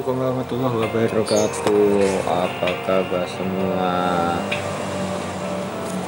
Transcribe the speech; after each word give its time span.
Assalamualaikum 0.00 0.32
warahmatullahi 0.32 0.76
wabarakatuh. 0.80 1.92
Apa 2.24 2.68
kabar 2.88 3.24
semua? 3.28 3.92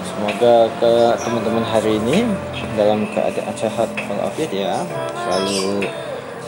Semoga 0.01 0.57
ke 0.81 0.93
teman-teman 1.21 1.61
hari 1.61 2.01
ini 2.01 2.25
dalam 2.73 3.05
keadaan 3.13 3.53
sehat 3.53 3.93
walafiat 4.09 4.49
ya, 4.49 4.81
selalu 5.13 5.85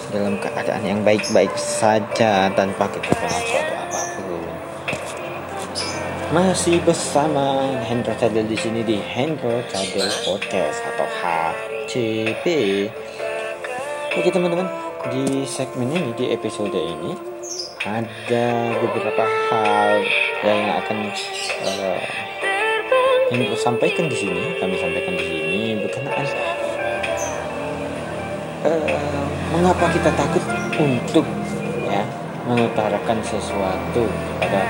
dalam 0.08 0.40
keadaan 0.40 0.82
yang 0.88 1.00
baik-baik 1.04 1.52
saja 1.60 2.48
tanpa 2.56 2.88
kekurangan 2.88 3.44
suatu 3.44 3.74
apa 3.76 4.00
pun. 4.16 4.48
Masih 6.32 6.80
bersama 6.80 7.60
Hendro 7.84 8.16
Cadel 8.16 8.48
di 8.48 8.56
sini 8.56 8.80
di 8.80 8.96
Hendro 8.96 9.60
Cadel 9.68 10.08
Podcast 10.24 10.80
atau 10.96 11.04
HCP. 11.20 12.44
Oke 14.16 14.32
teman-teman, 14.32 14.64
di 15.12 15.44
segmen 15.44 15.92
ini 15.92 16.16
di 16.16 16.32
episode 16.32 16.72
ini 16.72 17.33
ada 17.84 18.46
beberapa 18.80 19.24
hal 19.28 20.00
yang 20.40 20.72
akan 20.80 20.98
uh, 21.68 22.00
yang 23.28 23.44
sampaikan 23.60 24.08
di 24.08 24.16
sini 24.16 24.56
kami 24.56 24.80
sampaikan 24.80 25.12
di 25.20 25.24
sini 25.28 25.60
berkenaan 25.84 26.26
uh, 28.64 29.28
mengapa 29.52 29.84
kita 29.92 30.10
takut 30.16 30.44
untuk 30.80 31.28
ya 31.84 32.02
mengutarakan 32.48 33.20
sesuatu 33.24 34.04
kepada 34.04 34.60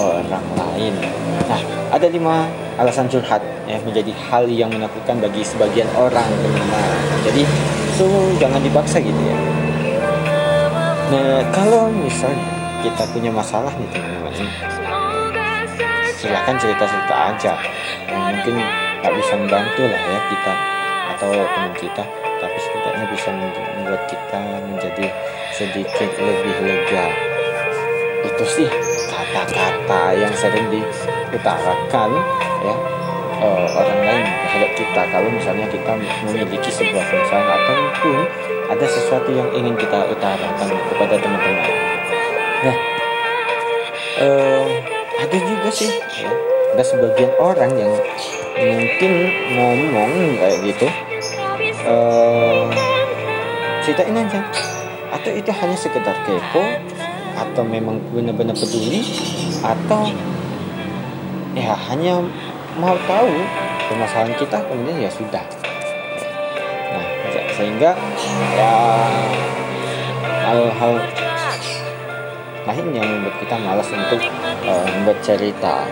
orang 0.00 0.44
lain. 0.56 0.94
Nah, 1.48 1.60
ada 1.92 2.06
lima 2.08 2.48
alasan 2.76 3.08
curhat 3.08 3.40
ya 3.68 3.80
menjadi 3.84 4.12
hal 4.28 4.48
yang 4.48 4.72
menakutkan 4.72 5.20
bagi 5.20 5.44
sebagian 5.44 5.88
orang 5.96 6.24
teman-teman. 6.24 6.84
Jadi, 7.24 7.42
so 7.96 8.08
jangan 8.40 8.60
dipaksa 8.64 9.00
gitu 9.00 9.20
ya. 9.20 9.39
Nah, 11.10 11.42
kalau 11.50 11.90
misalnya 11.90 12.38
kita 12.86 13.02
punya 13.10 13.34
masalah 13.34 13.74
nih 13.74 13.90
teman-teman, 13.90 14.46
silahkan 16.14 16.54
cerita-cerita 16.54 17.34
aja. 17.34 17.58
Yang 18.06 18.22
mungkin 18.30 18.54
nggak 19.02 19.14
bisa 19.18 19.32
membantu 19.34 19.82
lah 19.90 20.02
ya 20.06 20.20
kita 20.30 20.54
atau 21.10 21.30
teman 21.34 21.74
kita, 21.74 22.04
tapi 22.38 22.56
setidaknya 22.62 23.06
bisa 23.10 23.28
membuat 23.34 24.02
kita 24.06 24.42
menjadi 24.70 25.06
sedikit 25.50 26.10
lebih 26.14 26.56
lega. 26.62 27.06
Itu 28.30 28.44
sih 28.46 28.70
kata-kata 29.10 30.14
yang 30.14 30.34
sering 30.38 30.70
diutarakan 30.70 32.10
ya 32.62 32.74
uh, 33.40 33.66
orang 33.74 34.00
lain 34.04 34.24
terhadap 34.24 34.72
kita. 34.76 35.02
Kalau 35.08 35.28
misalnya 35.32 35.66
kita 35.72 35.92
memiliki 36.28 36.70
sebuah 36.70 37.04
perasaan 37.08 37.46
ataupun 37.48 38.18
ada 38.70 38.86
sesuatu 38.86 39.30
yang 39.34 39.48
ingin 39.56 39.74
kita 39.74 40.06
utarakan 40.12 40.68
kepada 40.92 41.14
teman-teman. 41.18 41.74
Nah, 42.60 42.76
uh, 44.22 44.66
ada 45.20 45.36
juga 45.36 45.68
sih 45.72 45.90
ya, 46.20 46.30
ada 46.76 46.84
sebagian 46.84 47.32
orang 47.40 47.72
yang 47.74 47.92
mungkin 48.60 49.12
ngomong 49.56 50.12
kayak 50.38 50.58
gitu. 50.68 50.86
Uh, 51.88 52.68
ceritain 53.82 54.14
aja. 54.14 54.40
Atau 55.10 55.34
itu 55.34 55.50
hanya 55.50 55.74
sekedar 55.74 56.14
kepo 56.22 56.62
atau 57.34 57.64
memang 57.64 57.98
benar-benar 58.12 58.54
peduli 58.54 59.00
atau 59.64 60.12
ya 61.56 61.74
hanya 61.90 62.22
mau 62.78 62.94
tahu 63.08 63.32
permasalahan 63.90 64.34
kita 64.38 64.58
kemudian 64.68 64.98
ya 65.02 65.10
sudah. 65.10 65.44
Nah 66.94 67.06
sehingga 67.56 67.90
ya 68.54 68.74
hal-hal 70.50 70.94
lain 72.68 72.86
yang 72.92 73.06
membuat 73.08 73.34
kita 73.40 73.56
malas 73.56 73.88
untuk 73.88 74.20
uh, 74.68 74.90
bercerita 75.08 75.88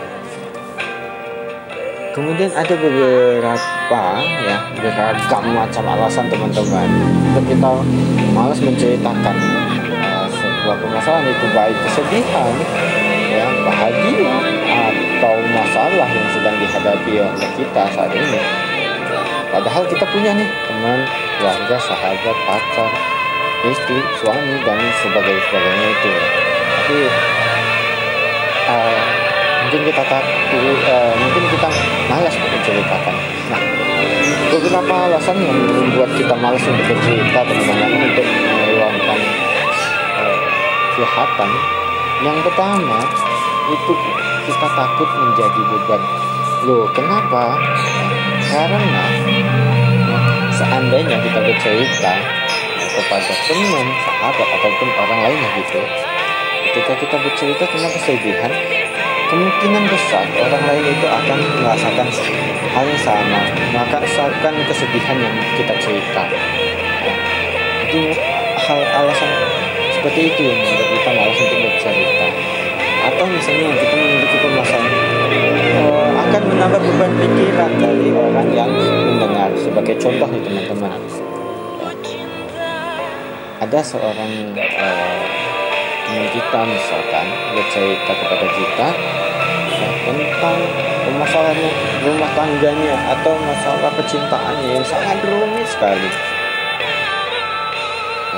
kemudian 2.19 2.51
ada 2.51 2.75
beberapa 2.75 4.03
ya 4.43 4.57
beragam 4.75 5.45
macam 5.55 5.85
alasan 5.87 6.27
teman-teman 6.27 6.91
untuk 7.31 7.45
kita 7.47 7.71
malas 8.35 8.59
menceritakan 8.59 9.37
uh, 10.03 10.27
sebuah 10.27 10.77
permasalahan 10.83 11.31
itu. 11.31 11.47
Baik 11.55 11.77
kesedihan 11.87 12.53
ya 13.31 13.47
bahagia 13.63 14.58
masalah 15.69 16.09
yang 16.09 16.29
sedang 16.33 16.57
dihadapi 16.57 17.13
oleh 17.21 17.51
kita 17.61 17.83
saat 17.93 18.09
ini. 18.17 18.41
Padahal 19.53 19.85
kita 19.85 20.05
punya 20.09 20.33
nih 20.33 20.49
teman 20.65 21.05
keluarga 21.37 21.77
sahabat 21.77 22.37
pacar 22.49 22.91
istri 23.69 24.01
suami 24.17 24.57
dan 24.65 24.81
sebagainya 25.05 25.43
sebagainya 25.45 25.89
itu. 25.93 26.13
Tapi 26.73 26.99
uh, 28.65 29.01
mungkin 29.69 29.81
kita 29.93 30.03
takut 30.09 30.79
uh, 30.89 31.13
mungkin 31.21 31.45
kita 31.53 31.69
malas 32.09 32.35
menceritakan. 32.41 33.17
Nah 33.53 33.63
beberapa 34.49 34.95
alasan 35.05 35.37
yang 35.37 35.59
membuat 35.69 36.11
kita 36.17 36.33
malas 36.33 36.65
untuk 36.65 36.97
bercerita 36.97 37.41
teman-teman 37.45 37.91
untuk 38.09 38.25
meluangkan 38.25 39.21
uh, 40.17 40.37
curhatan. 40.97 41.51
Yang 42.25 42.39
pertama 42.51 42.99
itu 43.69 43.93
kita 44.49 44.69
takut 44.73 45.09
menjadi 45.13 45.61
beban. 45.61 46.03
Loh 46.65 46.89
kenapa? 46.97 47.61
Karena 48.49 49.05
seandainya 50.57 51.17
kita 51.21 51.41
bercerita 51.45 52.13
kepada 52.97 53.33
teman 53.45 53.87
sahabat 54.09 54.49
ataupun 54.57 54.89
orang 54.97 55.21
lain 55.29 55.41
gitu 55.61 55.81
ketika 56.69 56.93
kita 56.99 57.17
bercerita 57.23 57.65
tentang 57.71 57.93
kesedihan 57.95 58.53
kemungkinan 59.29 59.85
besar 59.87 60.25
orang 60.41 60.65
lain 60.65 60.85
itu 60.97 61.07
akan 61.07 61.39
merasakan 61.61 62.09
hal 62.73 62.85
yang 62.89 63.03
sama. 63.05 63.41
Merasakan 63.77 64.55
kesedihan 64.65 65.17
yang 65.21 65.37
kita 65.61 65.75
cerita. 65.77 66.23
Itu 67.85 68.01
hal 68.65 68.81
alasan 69.05 69.31
seperti 69.93 70.33
itu 70.33 70.41
yang 70.41 70.57
membuat 70.57 70.89
kita 70.89 71.11
malas 71.13 71.37
untuk 71.37 71.59
bercerita 71.69 72.27
atau 73.09 73.25
misalnya 73.25 73.73
kita 73.73 73.95
memiliki 73.97 74.37
permasalahan 74.45 74.95
uh, 75.81 76.11
akan 76.29 76.43
menambah 76.53 76.81
beban 76.85 77.13
pikiran 77.17 77.73
dari 77.81 78.09
orang 78.13 78.49
yang 78.53 78.71
mendengar. 78.73 79.51
Sebagai 79.57 79.95
contoh 79.97 80.29
nih 80.29 80.43
teman-teman. 80.45 81.01
Ada 83.59 83.81
seorang 83.83 84.33
uh, 84.55 85.19
kita 86.09 86.61
misalkan 86.65 87.27
bercerita 87.53 88.13
kepada 88.13 88.47
kita 88.49 88.89
ya, 89.77 89.89
tentang 90.07 90.59
permasalahannya 91.05 91.71
rumah 92.05 92.31
tangganya 92.37 92.95
atau 93.19 93.35
masalah 93.45 93.91
percintaannya 93.97 94.69
yang 94.79 94.87
sangat 94.87 95.19
rumit 95.27 95.67
sekali. 95.67 96.11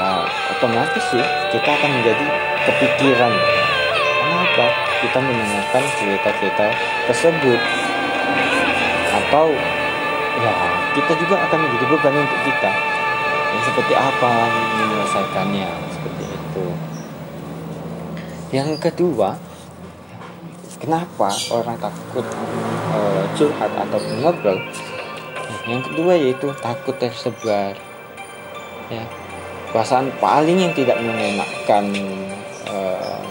Nah, 0.01 0.25
otomatis 0.57 1.05
sih 1.13 1.25
kita 1.53 1.69
akan 1.69 1.91
menjadi 2.01 2.27
kepikiran 2.65 3.35
kenapa 4.51 4.67
kita 4.99 5.19
mendengarkan 5.23 5.85
cerita-cerita 5.95 6.67
tersebut. 7.07 7.61
Atau 9.15 9.47
ya 10.43 10.55
kita 10.99 11.13
juga 11.23 11.37
akan 11.47 11.59
menjadi 11.67 11.85
beban 11.87 12.15
untuk 12.19 12.41
kita. 12.43 12.73
Yang 13.51 13.63
seperti 13.71 13.95
apa 13.95 14.33
menyelesaikannya 14.51 15.71
seperti 15.95 16.25
itu. 16.27 16.67
Yang 18.51 18.71
kedua 18.83 19.39
kenapa 20.83 21.29
orang 21.55 21.77
takut 21.79 22.27
uh, 22.91 23.23
curhat 23.39 23.71
atau 23.71 23.99
ngobrol? 24.19 24.59
Yang 25.71 25.83
kedua 25.95 26.13
yaitu 26.19 26.51
takut 26.59 26.99
tersebar. 26.99 27.79
Ya 28.91 29.07
perasaan 29.71 30.11
paling 30.19 30.59
yang 30.59 30.75
tidak 30.75 30.99
mengenakkan 30.99 31.95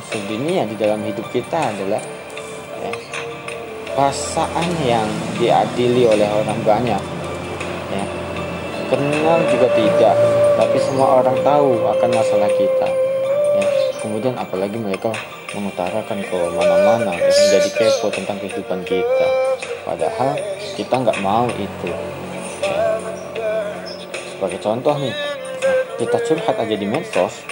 sedunia 0.10 0.66
di 0.66 0.74
dalam 0.74 1.06
hidup 1.06 1.30
kita 1.30 1.70
adalah 1.70 2.02
ya, 2.82 2.92
perasaan 3.94 4.70
yang 4.82 5.06
diadili 5.38 6.10
oleh 6.10 6.26
orang 6.26 6.60
banyak 6.66 7.02
ya. 7.94 8.06
Kenal 8.90 9.40
juga 9.54 9.70
tidak 9.78 10.16
tapi 10.58 10.78
semua 10.82 11.22
orang 11.22 11.38
tahu 11.46 11.86
akan 11.86 12.10
masalah 12.10 12.50
kita 12.58 12.90
ya. 13.62 13.66
Kemudian 14.02 14.34
apalagi 14.34 14.82
mereka 14.82 15.14
mengutarakan 15.54 16.26
ke 16.26 16.40
mana-mana 16.58 17.14
ya, 17.14 17.30
menjadi 17.30 17.70
kepo 17.70 18.10
tentang 18.10 18.42
kehidupan 18.42 18.82
kita. 18.90 19.28
Padahal 19.86 20.34
kita 20.74 20.96
nggak 21.06 21.20
mau 21.22 21.46
itu 21.54 21.86
ya. 21.86 22.00
sebagai 24.34 24.64
contoh 24.64 24.96
nih 24.98 25.12
kita 26.00 26.18
curhat 26.24 26.56
aja 26.56 26.76
di 26.80 26.88
medsos 26.88 27.44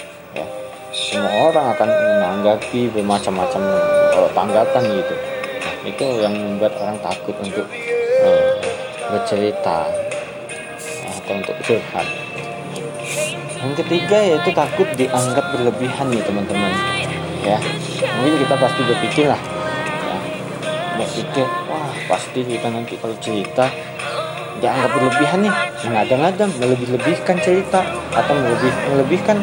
semua 1.08 1.32
orang 1.48 1.72
akan 1.72 1.88
menanggapi 1.88 2.92
bermacam-macam 2.92 3.62
uh, 4.12 4.28
tanggapan 4.36 4.82
gitu. 5.00 5.14
Itu 5.88 6.04
yang 6.20 6.36
membuat 6.36 6.76
orang 6.76 7.00
takut 7.00 7.32
untuk 7.40 7.64
uh, 8.20 8.60
bercerita 9.08 9.88
atau 11.08 11.32
untuk 11.32 11.56
curhat. 11.64 12.04
Yang 13.58 13.74
ketiga 13.84 14.18
yaitu 14.20 14.50
takut 14.52 14.88
dianggap 15.00 15.48
berlebihan 15.56 16.12
nih 16.12 16.20
teman-teman. 16.28 16.72
Ya 17.40 17.56
mungkin 18.20 18.44
kita 18.44 18.54
pasti 18.60 18.80
berpikir 18.84 19.32
lah 19.32 19.40
ya. 20.04 20.16
Berpikir 21.00 21.46
wah 21.72 21.88
pasti 22.04 22.44
kita 22.44 22.68
nanti 22.68 23.00
kalau 23.00 23.16
cerita 23.16 23.72
dianggap 24.60 24.90
berlebihan 24.92 25.40
nih 25.40 25.54
mengadang-adang 25.88 26.50
melebih-lebihkan 26.60 27.36
cerita 27.40 27.80
atau 28.12 28.34
melebih 28.36 28.74
melebihkan 28.92 29.38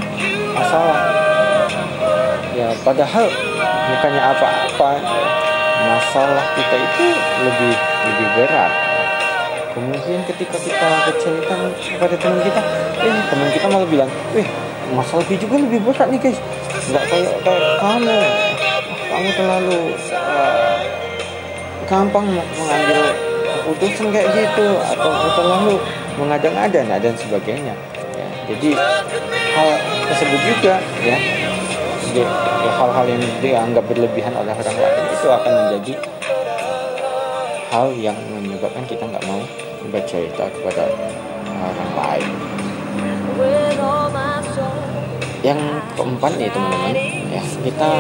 masalah 0.54 1.15
ya 2.56 2.72
padahal 2.82 3.28
bukannya 3.92 4.22
apa-apa. 4.24 4.92
Masalah 5.86 6.46
kita 6.58 6.76
itu 6.82 7.08
lebih 7.46 7.74
lebih 7.78 8.28
berat. 8.40 8.74
Kemudian 9.76 10.24
ketika 10.24 10.58
kita 10.58 10.88
bercerita 11.04 11.56
kepada 11.78 12.16
teman 12.16 12.40
kita 12.42 12.62
eh 13.06 13.18
teman 13.28 13.48
kita 13.52 13.66
malah 13.70 13.90
bilang 13.92 14.10
eh 14.34 14.48
masalah 14.96 15.22
itu 15.28 15.46
juga 15.46 15.62
lebih 15.62 15.84
berat 15.84 16.08
nih 16.10 16.20
guys. 16.20 16.40
Nggak 16.90 17.06
kayak 17.12 17.34
kayak 17.44 17.64
kamu. 17.84 18.20
Kamu 19.06 19.30
terlalu 19.38 19.80
uh, 20.12 20.78
gampang 21.88 22.28
mengambil 22.36 23.00
keputusan 23.46 24.12
kayak 24.12 24.28
gitu 24.34 24.68
atau 24.82 25.12
terlalu 25.38 25.76
mengada-ngada 26.18 26.82
dan 27.00 27.14
sebagainya. 27.16 27.76
Ya, 28.16 28.28
jadi 28.50 28.72
hal 29.56 29.70
tersebut 30.12 30.42
juga 30.44 30.76
ya 31.04 31.18
hal-hal 32.24 33.06
yang 33.10 33.24
dianggap 33.44 33.84
berlebihan 33.90 34.32
oleh 34.38 34.54
orang 34.56 34.78
lain 34.80 35.04
itu 35.12 35.28
akan 35.28 35.52
menjadi 35.66 35.94
hal 37.74 37.88
yang 38.00 38.18
menyebabkan 38.32 38.88
kita 38.88 39.04
nggak 39.04 39.26
mau 39.28 39.42
bercerita 39.92 40.48
kepada 40.48 40.88
orang 41.60 41.92
lain. 41.98 42.32
Yang 45.44 45.60
keempat 45.94 46.32
nih 46.40 46.50
teman-teman 46.50 46.96
ya 47.30 47.44
kita 47.44 47.92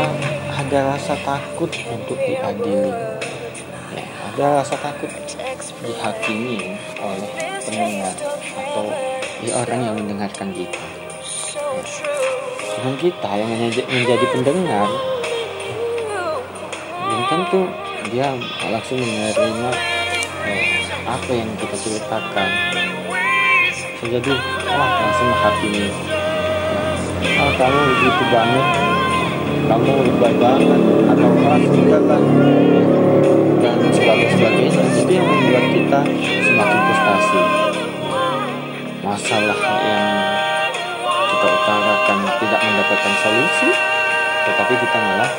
ada 0.55 0.77
rasa 0.95 1.13
takut 1.21 1.71
untuk 1.91 2.17
diadili. 2.17 2.93
Ya, 3.91 4.05
ada 4.31 4.45
rasa 4.63 4.75
takut 4.79 5.11
dihakimi 5.83 6.79
oleh 7.03 7.29
pendengar 7.61 8.15
atau 8.55 8.85
orang 9.61 9.79
yang 9.83 9.95
mendengarkan 9.99 10.49
kita. 10.55 10.79
Ya. 10.79 12.24
Kita 12.93 13.31
yang 13.33 13.49
menjadi 13.89 14.25
pendengar. 14.29 14.85
Belum 17.01 17.23
tentu 17.25 17.61
dia 18.13 18.29
langsung 18.69 19.01
menerima 19.01 19.69
eh, 20.45 20.85
apa 21.09 21.31
yang 21.33 21.49
kita 21.57 21.73
ceritakan. 21.73 22.49
Jadi 24.05 24.33
wah 24.69 24.91
langsung 25.01 25.27
menghakimi. 25.33 25.89
Oh 27.41 27.51
kamu 27.57 27.79
begitu 27.89 28.23
banget. 28.29 28.65
Kamu 29.65 29.91
lebay 30.05 30.33
banget. 30.37 30.81
Atau 31.09 31.29
ah 31.41 31.57
sudahlah 31.57 32.21
dan 33.65 33.77
sebagainya 33.89 34.29
sebagainya. 34.37 34.83
Itu 35.01 35.09
yang 35.09 35.25
membuat 35.25 35.65
kita 35.73 35.99
semakin 36.45 36.79
frustasi. 36.85 37.41
Masalah 39.01 39.57
yang 39.57 40.05
kita 40.13 40.24
utarakan 42.05 42.37
tidak 42.37 42.61
mendapatkan 42.61 43.13
solusi 43.25 43.69
tetapi 44.45 44.73
kita 44.77 44.97
malah 45.01 45.31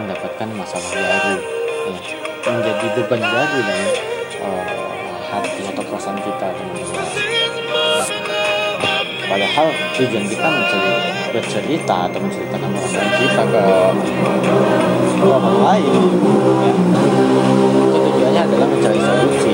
mendapatkan 0.00 0.48
masalah 0.56 0.90
baru 0.96 1.36
ya, 1.84 2.00
menjadi 2.48 2.86
beban 2.96 3.20
baru 3.20 3.58
dalam 3.60 3.90
uh, 4.40 4.64
hati 5.28 5.68
atau 5.68 5.84
perasaan 5.84 6.16
kita 6.24 6.46
teman-teman. 6.56 7.08
Padahal 9.24 9.68
tujuan 10.00 10.24
kita 10.24 10.46
mencari 10.48 10.92
bercerita 11.36 11.96
atau 12.08 12.20
menceritakan 12.24 12.70
perasaan 12.72 13.10
kita 13.20 13.42
ke 13.44 13.64
orang 15.28 15.58
lain 15.60 15.92
ya, 16.64 16.72
tujuannya 18.00 18.42
adalah 18.48 18.68
mencari 18.72 18.96
solusi. 18.96 19.52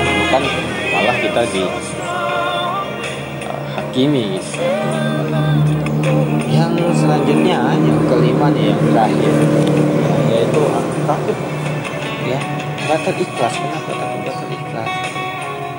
Bukan 0.00 0.42
malah 0.96 1.16
kita 1.20 1.42
di 1.52 1.62
uh, 3.52 3.64
hakimi 3.76 4.40
yang 4.40 4.73
nih 8.52 8.72
yang 8.72 8.80
terakhir. 8.92 9.34
Ya, 10.04 10.16
yaitu 10.34 10.60
takut 11.08 11.36
ya 12.28 12.38
takut 12.90 13.16
ikhlas. 13.16 13.54
Kenapa 13.56 13.90
takut 13.94 14.20
takut 14.28 14.48
ikhlas. 14.52 14.90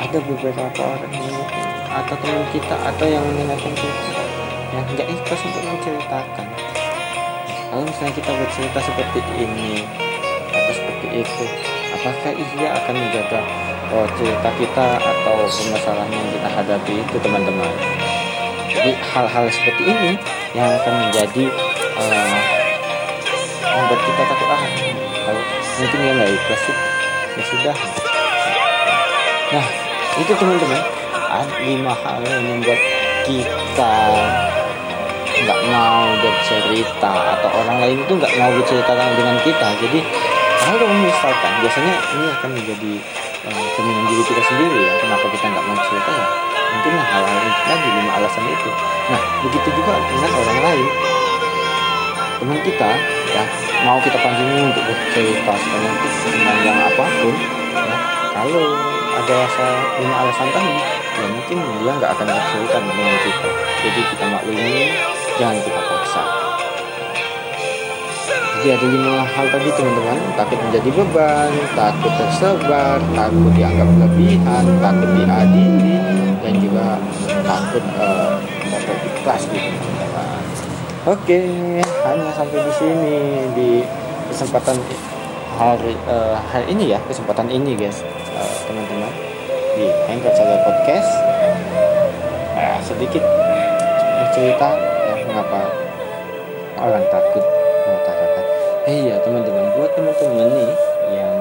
Ada 0.01 0.17
beberapa 0.23 0.81
orang 0.81 1.13
yang 1.13 1.37
atau 1.95 2.15
teman 2.19 2.45
kita 2.51 2.75
atau 2.75 3.05
yang 3.07 3.23
mendengarkan 3.23 3.71
kita 3.71 4.25
yang 4.75 4.83
nggak 4.91 5.07
ikhlas 5.07 5.41
untuk 5.47 5.63
menceritakan. 5.63 6.47
Kalau 7.71 7.83
misalnya 7.83 8.13
kita 8.15 8.31
bercerita 8.31 8.79
seperti 8.83 9.19
ini 9.39 9.83
atau 10.51 10.71
seperti 10.71 11.07
itu 11.23 11.45
apakah 11.95 12.31
ia 12.35 12.69
akan 12.75 12.95
menjaga 12.95 13.39
oh, 13.95 14.07
cerita 14.19 14.49
kita 14.59 14.87
atau 14.99 15.35
permasalahan 15.47 16.11
yang 16.11 16.29
kita 16.35 16.49
hadapi 16.51 16.93
itu 17.01 17.15
teman-teman? 17.23 17.71
Jadi 18.75 18.91
hal-hal 18.99 19.45
seperti 19.49 19.83
ini 19.87 20.11
yang 20.53 20.67
akan 20.67 20.93
menjadi 21.07 21.45
uh, 21.97 22.34
kita 24.05 24.21
takut 24.29 24.47
ah 24.53 24.63
kalau 25.25 25.41
mungkin 25.81 25.99
ya 26.05 26.11
nggak 26.13 26.29
ikhlas 26.29 26.61
sih. 26.61 26.75
Ya 27.35 27.43
sudah. 27.49 27.75
Nah 29.51 29.65
itu 30.21 30.31
teman-teman. 30.37 30.81
Lima 31.67 31.91
hal 31.91 32.23
yang 32.23 32.43
membuat 32.47 32.79
kita 33.27 33.93
nggak 35.35 35.59
mau 35.67 36.07
bercerita 36.23 37.11
atau 37.11 37.49
orang 37.59 37.77
lain 37.83 37.97
itu 37.99 38.13
nggak 38.15 38.33
mau 38.39 38.51
bercerita 38.55 38.91
dengan 38.95 39.35
kita. 39.43 39.67
Jadi 39.83 39.99
kalau 40.63 40.87
misalkan 40.95 41.51
biasanya 41.59 41.95
ini 42.15 42.25
akan 42.39 42.49
menjadi 42.55 42.93
uh, 43.51 43.65
cerminan 43.75 44.05
diri 44.07 44.23
kita 44.23 44.41
sendiri 44.47 44.79
ya 44.79 44.93
kenapa 45.03 45.25
kita 45.27 45.45
nggak 45.51 45.65
mau 45.67 45.77
cerita 45.91 46.11
ya. 46.15 46.27
Mungkin 46.75 46.93
hal-hal 47.03 47.39
itu 47.43 47.61
tadi 47.67 47.89
lima 47.99 48.11
alasan 48.15 48.43
itu. 48.47 48.71
Nah 49.11 49.21
begitu 49.43 49.67
juga 49.75 49.91
dengan 49.99 50.31
orang 50.39 50.59
lain. 50.63 50.87
Teman 52.39 52.59
kita 52.63 52.89
ya 53.35 53.43
mau 53.83 53.99
kita 53.99 54.17
panggil 54.21 54.71
untuk 54.71 54.83
bercerita 54.87 55.53
tentang 56.23 56.59
yang 56.63 56.79
apa 56.79 57.05
pun 57.19 57.35
ya. 57.75 57.97
Kalau 58.35 58.65
ada 59.15 59.33
rasa 59.47 59.67
lima 59.99 60.15
alasan 60.23 60.47
tadi 60.51 60.75
ya 61.15 61.25
mungkin 61.31 61.57
dia 61.81 61.91
nggak 61.97 62.11
akan 62.15 62.27
bercerita 62.29 62.77
dengan 62.79 63.15
kita. 63.19 63.49
Jadi 63.83 64.01
kita 64.15 64.25
maklumi 64.31 64.77
jangan 65.35 65.57
kita 65.59 65.81
paksa. 65.81 66.23
Jadi 68.55 68.67
ada 68.71 68.87
lima 68.87 69.13
hal 69.27 69.45
tadi 69.51 69.69
teman-teman. 69.73 70.17
Takut 70.39 70.59
menjadi 70.61 70.89
beban 70.95 71.51
takut 71.75 72.13
tersebar 72.15 72.99
takut 73.13 73.51
dianggap 73.53 73.87
kelebihan 73.87 74.63
takut 74.79 75.09
diadili 75.15 75.97
dan 76.41 76.53
juga 76.61 76.87
takut 77.45 77.83
uh, 77.99 78.37
ikhlas 79.25 79.43
gitu 79.49 79.94
oke 81.05 81.39
hanya 82.05 82.29
sampai 82.33 82.59
di 82.65 82.73
sini 82.73 83.17
di 83.53 83.69
kesempatan 84.33 84.73
hari 85.53 85.93
uh, 86.09 86.33
hari 86.49 86.73
ini 86.73 86.97
ya 86.97 86.99
kesempatan 87.05 87.45
ini 87.53 87.77
guys. 87.77 88.01
Uh, 88.33 88.55
teman-teman 88.65 89.13
di 89.77 89.85
Anchor 90.09 90.33
Channel 90.33 90.59
Podcast. 90.65 91.09
Nah, 92.57 92.79
sedikit 92.81 93.21
bercerita 94.17 94.69
ya 94.81 95.13
mengapa 95.29 95.61
orang 96.81 97.05
takut 97.13 97.43
mengutarakan 97.85 98.43
eh 98.89 98.95
iya 99.05 99.15
teman-teman 99.21 99.71
buat 99.77 99.91
teman-teman 99.93 100.49
nih 100.51 100.71
yang 101.13 101.35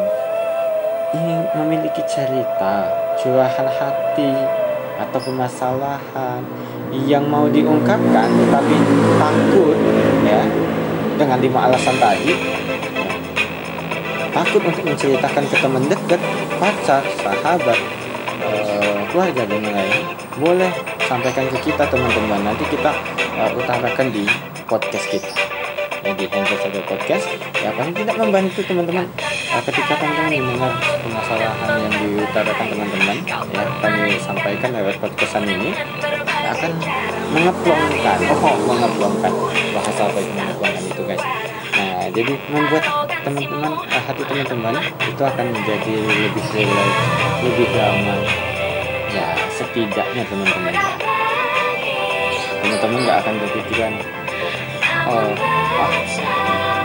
ingin 1.15 1.41
memiliki 1.57 2.03
cerita 2.05 2.91
curahan 3.19 3.67
hati 3.67 4.31
atau 5.15 5.31
permasalahan 5.31 6.43
yang 7.07 7.31
mau 7.31 7.47
diungkapkan 7.47 8.27
tetapi 8.35 8.75
takut 9.15 9.79
ya 10.27 10.43
dengan 11.15 11.39
lima 11.39 11.71
alasan 11.71 11.95
tadi. 12.03 12.35
Takut 14.35 14.59
untuk 14.67 14.83
menceritakan 14.83 15.47
ke 15.47 15.57
teman 15.63 15.87
dekat 15.87 16.19
pacar 16.59 17.07
sahabat 17.23 17.79
uh, 18.43 18.99
keluarga 19.15 19.47
dan 19.47 19.63
lain. 19.63 20.03
Boleh 20.35 20.75
sampaikan 21.07 21.47
ke 21.55 21.71
kita 21.71 21.87
teman-teman. 21.87 22.43
Nanti 22.43 22.67
kita 22.67 22.91
uh, 23.39 23.55
utarakan 23.55 24.11
di 24.11 24.27
podcast 24.67 25.07
kita 25.15 25.54
di 26.15 26.27
handle 26.31 26.59
satu 26.63 26.81
podcast 26.87 27.27
ya 27.59 27.75
paling 27.75 27.95
tidak 27.95 28.17
membantu 28.17 28.61
teman-teman. 28.63 29.07
Uh, 29.51 29.63
ketika 29.67 29.95
teman-teman 29.99 30.31
mendengar 30.47 30.73
permasalahan 31.03 31.71
yang 31.79 31.95
diutarakan 31.99 32.67
teman-teman 32.71 33.17
ya 33.27 33.65
kami 33.83 34.11
sampaikan 34.23 34.71
lewat 34.75 34.97
podcastan 35.03 35.45
ini 35.47 35.71
akan 36.45 36.73
mengeplongkan 37.35 38.19
oh 38.31 38.57
mengeplongkan 38.63 39.33
bahasa 39.75 40.03
apa 40.07 40.19
itu 40.23 40.33
mengeplongkan 40.39 40.83
itu 40.87 41.03
guys. 41.03 41.25
Nah 41.75 42.07
jadi 42.15 42.33
membuat 42.47 42.85
teman-teman 43.27 43.73
hati 43.91 44.23
teman-teman 44.23 44.75
itu 45.03 45.23
akan 45.23 45.47
menjadi 45.51 45.95
lebih 45.99 46.45
relax 46.55 46.93
lebih 47.43 47.69
aman 47.75 48.21
ya 49.11 49.27
setidaknya 49.51 50.23
teman-teman. 50.31 50.73
Ya 50.75 50.85
teman-teman 52.63 52.99
nggak 53.03 53.19
akan 53.23 53.35
berpikiran 53.43 53.93
oh. 55.09 55.29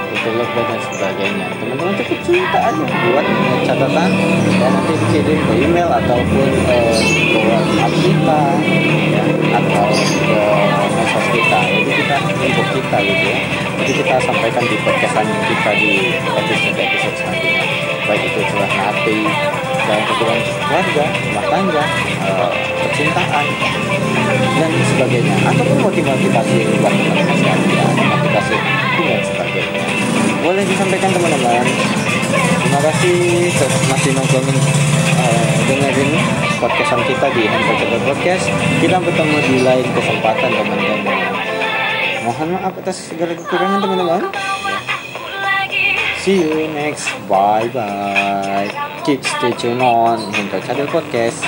Itu 0.09 0.29
lebih 0.35 0.63
dan 0.65 0.79
sebagainya. 0.89 1.47
Teman-teman 1.61 1.93
cukup 2.01 2.19
cerita 2.25 2.59
aja 2.59 2.83
buat 2.83 3.25
catatan 3.63 4.09
dan 4.59 4.71
nanti 4.73 4.93
dikirim 4.99 5.39
ke 5.47 5.53
email 5.63 5.89
ataupun 5.89 6.49
uh, 6.65 6.97
ke 7.07 7.39
WhatsApp 7.39 7.93
kita 8.03 8.41
ya 9.13 9.23
atau 9.53 9.87
ke 9.95 10.41
medsos 10.97 11.25
kita. 11.31 11.59
Jadi 11.61 11.91
kita 11.93 12.15
untuk 12.25 12.67
kita 12.73 12.97
gitu 13.05 13.25
ya. 13.29 13.39
Jadi 13.79 13.91
kita 14.03 14.15
sampaikan 14.27 14.63
di 14.67 14.77
podcastan 14.83 15.25
kita 15.29 15.71
di 15.77 15.91
episode 16.19 16.77
episode 16.77 17.15
selanjutnya. 17.15 17.63
Baik 18.09 18.21
itu 18.25 18.39
curhat 18.49 18.71
hati 18.73 19.19
dan 19.89 20.05
kebutuhan 20.05 20.39
keluarga 20.45 21.05
rumah 21.09 21.45
tangga 21.49 21.83
uh, 22.29 22.51
percintaan 22.85 23.45
dan 24.29 24.71
sebagainya. 24.93 25.35
Ataupun 25.49 25.77
motivasi 25.81 26.25
buat 26.29 26.45
teman-teman 26.93 27.35
sekalian 27.41 28.07
motivasi 28.13 28.55
dan 29.01 29.21
sebagainya. 29.25 29.81
Boleh 30.45 30.63
disampaikan 30.69 31.09
teman-teman. 31.09 31.65
Terima 32.29 32.79
kasih 32.85 33.17
masih 33.89 34.11
nongkrongin 34.13 34.57
uh, 35.17 35.53
dengerin 35.65 36.09
podcastan 36.61 37.01
kita 37.09 37.27
di 37.33 37.49
Handball 37.49 38.05
Podcast. 38.05 38.45
Kita 38.77 39.01
bertemu 39.01 39.37
di 39.49 39.57
lain 39.65 39.87
kesempatan 39.97 40.49
teman-teman. 40.53 41.19
Mohon 42.29 42.47
maaf 42.61 42.73
atas 42.77 43.09
segala 43.09 43.33
kekurangan 43.33 43.81
teman-teman. 43.81 44.21
See 46.21 46.45
you 46.45 46.69
next. 46.77 47.09
Bye 47.25 47.71
bye 47.73 48.98
keep 49.03 49.23
stay 49.23 49.51
tuned 49.53 49.81
on 49.81 50.19
Handball 50.33 50.87
Podcast 50.87 51.38